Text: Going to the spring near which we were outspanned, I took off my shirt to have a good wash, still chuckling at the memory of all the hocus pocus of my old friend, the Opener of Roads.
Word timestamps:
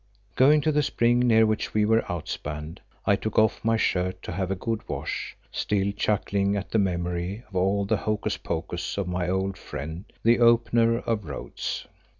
Going 0.35 0.61
to 0.61 0.71
the 0.71 0.81
spring 0.81 1.19
near 1.19 1.45
which 1.45 1.75
we 1.75 1.85
were 1.85 2.01
outspanned, 2.11 2.79
I 3.05 3.15
took 3.15 3.37
off 3.37 3.63
my 3.63 3.77
shirt 3.77 4.23
to 4.23 4.31
have 4.31 4.49
a 4.49 4.55
good 4.55 4.81
wash, 4.89 5.37
still 5.51 5.91
chuckling 5.91 6.55
at 6.55 6.71
the 6.71 6.79
memory 6.79 7.43
of 7.47 7.55
all 7.55 7.85
the 7.85 7.97
hocus 7.97 8.35
pocus 8.37 8.97
of 8.97 9.07
my 9.07 9.29
old 9.29 9.59
friend, 9.59 10.05
the 10.23 10.39
Opener 10.39 10.97
of 11.01 11.25
Roads. 11.25 11.85